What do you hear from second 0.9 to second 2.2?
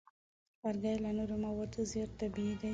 له نورو موادو زیات